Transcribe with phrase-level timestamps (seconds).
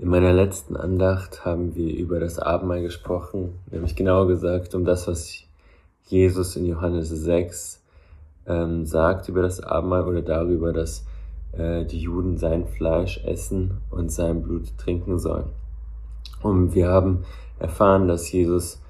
[0.00, 5.06] In meiner letzten Andacht haben wir über das Abendmahl gesprochen, nämlich genauer gesagt um das,
[5.06, 5.42] was
[6.06, 7.84] Jesus in Johannes 6
[8.46, 11.04] ähm, sagt über das Abendmahl oder darüber, dass
[11.52, 15.50] äh, die Juden sein Fleisch essen und sein Blut trinken sollen.
[16.42, 17.26] Und wir haben
[17.58, 18.80] erfahren, dass Jesus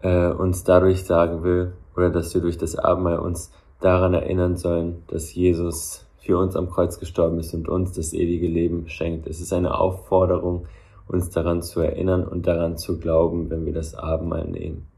[0.00, 5.02] äh, uns dadurch sagen will, oder dass wir durch das Abendmahl uns daran erinnern sollen,
[5.08, 9.26] dass Jesus für uns am Kreuz gestorben ist und uns das ewige Leben schenkt.
[9.28, 10.66] Es ist eine Aufforderung,
[11.06, 14.88] uns daran zu erinnern und daran zu glauben, wenn wir das Abendmahl nehmen.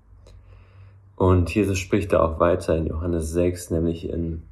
[1.16, 4.42] Und Jesus spricht da auch weiter in Johannes 6, nämlich in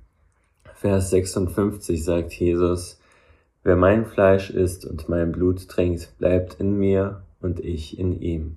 [0.74, 3.00] Vers 56 sagt Jesus,
[3.62, 8.56] wer mein Fleisch isst und mein Blut trinkt, bleibt in mir und ich in ihm.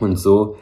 [0.00, 0.56] Und so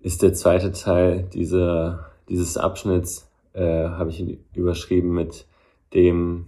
[0.00, 5.46] ist der zweite Teil dieser, dieses Abschnitts, äh, habe ich überschrieben mit
[5.94, 6.46] dem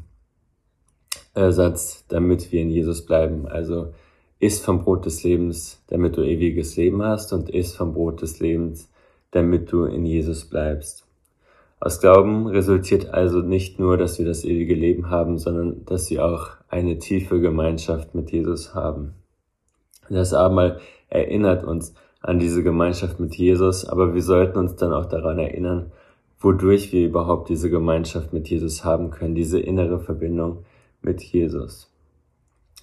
[1.34, 3.46] äh, Satz, damit wir in Jesus bleiben.
[3.46, 3.92] Also
[4.38, 8.40] isst vom Brot des Lebens, damit du ewiges Leben hast und isst vom Brot des
[8.40, 8.90] Lebens,
[9.30, 11.06] damit du in Jesus bleibst.
[11.80, 16.24] Aus Glauben resultiert also nicht nur, dass wir das ewige Leben haben, sondern dass wir
[16.24, 19.14] auch eine tiefe Gemeinschaft mit Jesus haben.
[20.08, 25.06] Das Abendmahl erinnert uns an diese Gemeinschaft mit Jesus, aber wir sollten uns dann auch
[25.06, 25.92] daran erinnern,
[26.44, 30.58] wodurch wir überhaupt diese Gemeinschaft mit Jesus haben können, diese innere Verbindung
[31.02, 31.90] mit Jesus.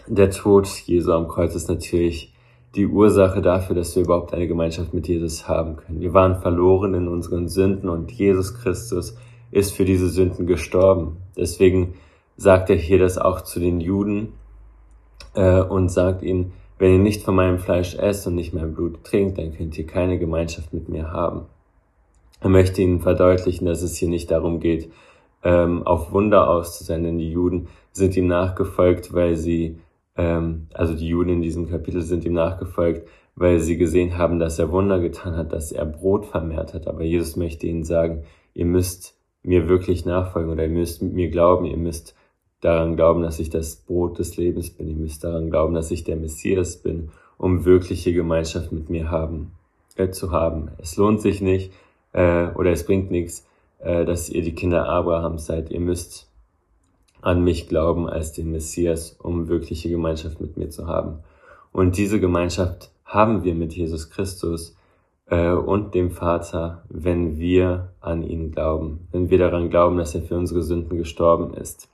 [0.08, 2.34] Der Tod Jesu am Kreuz ist natürlich
[2.76, 6.00] die Ursache dafür, dass wir überhaupt eine Gemeinschaft mit Jesus haben können.
[6.00, 9.18] Wir waren verloren in unseren Sünden und Jesus Christus
[9.52, 11.18] ist für diese Sünden gestorben.
[11.38, 11.96] Deswegen
[12.38, 14.30] sagt er hier das auch zu den Juden
[15.34, 19.04] äh, und sagt ihnen, wenn ihr nicht von meinem Fleisch esst und nicht mein Blut
[19.04, 21.46] trinkt, dann könnt ihr keine Gemeinschaft mit mir haben.
[22.42, 24.92] Er möchte ihnen verdeutlichen, dass es hier nicht darum geht,
[25.44, 27.18] ähm, auf Wunder auszusenden.
[27.18, 29.78] Die Juden sind ihm nachgefolgt, weil sie,
[30.18, 34.60] ähm, also die Juden in diesem Kapitel sind ihm nachgefolgt, weil sie gesehen haben, dass
[34.60, 36.88] er Wunder getan hat, dass er Brot vermehrt hat.
[36.88, 38.24] Aber Jesus möchte ihnen sagen,
[38.54, 42.16] ihr müsst mir wirklich nachfolgen oder ihr müsst mir glauben, ihr müsst
[42.60, 44.88] daran glauben, dass ich das Brot des Lebens bin.
[44.88, 49.52] Ihr müsst daran glauben, dass ich der Messias bin, um wirkliche Gemeinschaft mit mir haben,
[49.96, 50.70] äh, zu haben.
[50.78, 51.72] Es lohnt sich nicht,
[52.14, 53.48] äh, oder es bringt nichts,
[53.80, 55.72] äh, dass ihr die Kinder Abrahams seid.
[55.72, 56.28] Ihr müsst
[57.22, 61.20] an mich glauben als den Messias, um wirkliche Gemeinschaft mit mir zu haben.
[61.72, 64.76] Und diese Gemeinschaft haben wir mit Jesus Christus
[65.28, 70.22] äh, und dem Vater, wenn wir an ihn glauben, wenn wir daran glauben, dass er
[70.22, 71.90] für unsere Sünden gestorben ist.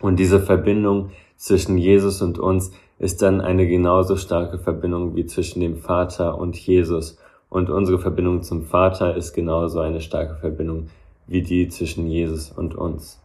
[0.00, 5.60] Und diese Verbindung zwischen Jesus und uns ist dann eine genauso starke Verbindung wie zwischen
[5.60, 7.18] dem Vater und Jesus.
[7.52, 10.86] Und unsere Verbindung zum Vater ist genauso eine starke Verbindung
[11.26, 13.20] wie die zwischen Jesus und uns.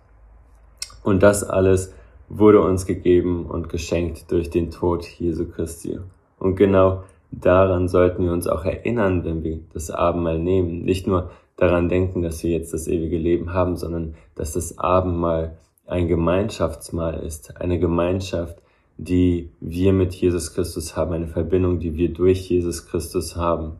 [1.01, 1.93] Und das alles
[2.27, 5.97] wurde uns gegeben und geschenkt durch den Tod Jesu Christi.
[6.39, 10.83] Und genau daran sollten wir uns auch erinnern, wenn wir das Abendmahl nehmen.
[10.83, 15.57] Nicht nur daran denken, dass wir jetzt das ewige Leben haben, sondern dass das Abendmahl
[15.85, 18.61] ein Gemeinschaftsmahl ist, eine Gemeinschaft,
[18.97, 23.77] die wir mit Jesus Christus haben, eine Verbindung, die wir durch Jesus Christus haben.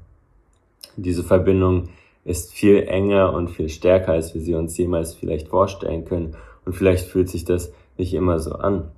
[0.98, 1.90] Diese Verbindung
[2.26, 6.36] ist viel enger und viel stärker, als wir sie uns jemals vielleicht vorstellen können.
[6.66, 8.90] Und vielleicht fühlt sich das nicht immer so an.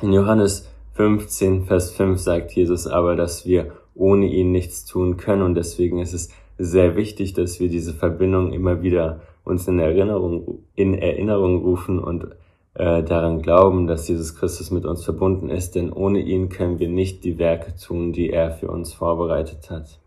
[0.00, 5.42] In Johannes 15, Vers 5 sagt Jesus aber, dass wir ohne ihn nichts tun können.
[5.42, 10.60] Und deswegen ist es sehr wichtig, dass wir diese Verbindung immer wieder uns in Erinnerung,
[10.76, 12.28] in Erinnerung rufen und
[12.74, 15.74] äh, daran glauben, dass Jesus Christus mit uns verbunden ist.
[15.74, 19.98] Denn ohne ihn können wir nicht die Werke tun, die er für uns vorbereitet hat.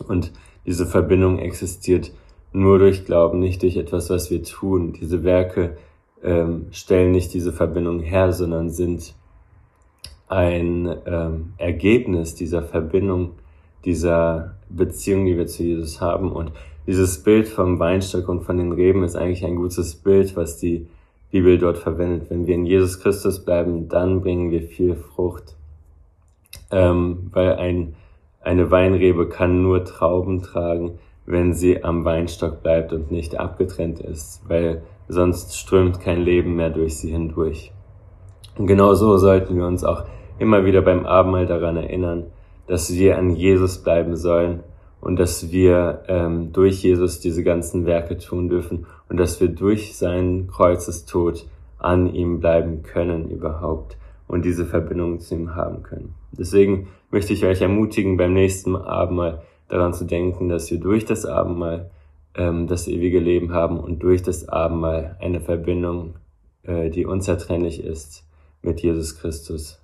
[0.00, 0.32] Und
[0.66, 2.12] diese Verbindung existiert
[2.52, 4.92] nur durch Glauben, nicht durch etwas, was wir tun.
[4.92, 5.76] Diese Werke
[6.22, 9.14] ähm, stellen nicht diese Verbindung her, sondern sind
[10.28, 13.32] ein ähm, Ergebnis dieser Verbindung,
[13.84, 16.32] dieser Beziehung, die wir zu Jesus haben.
[16.32, 16.52] Und
[16.86, 20.86] dieses Bild vom Weinstock und von den Reben ist eigentlich ein gutes Bild, was die
[21.30, 22.30] Bibel dort verwendet.
[22.30, 25.56] Wenn wir in Jesus Christus bleiben, dann bringen wir viel Frucht,
[26.70, 27.94] ähm, weil ein
[28.44, 34.42] eine Weinrebe kann nur Trauben tragen, wenn sie am Weinstock bleibt und nicht abgetrennt ist,
[34.46, 37.72] weil sonst strömt kein Leben mehr durch sie hindurch.
[38.56, 40.04] Und genau so sollten wir uns auch
[40.38, 42.26] immer wieder beim Abendmahl daran erinnern,
[42.66, 44.60] dass wir an Jesus bleiben sollen
[45.00, 49.96] und dass wir ähm, durch Jesus diese ganzen Werke tun dürfen und dass wir durch
[49.96, 51.46] seinen Kreuzestod
[51.78, 53.96] an ihm bleiben können überhaupt
[54.26, 56.14] und diese Verbindung zu ihm haben können.
[56.32, 61.26] Deswegen möchte ich euch ermutigen, beim nächsten Abendmahl daran zu denken, dass wir durch das
[61.26, 61.90] Abendmahl
[62.34, 66.14] ähm, das ewige Leben haben und durch das Abendmahl eine Verbindung,
[66.62, 68.24] äh, die unzertrennlich ist
[68.62, 69.80] mit Jesus Christus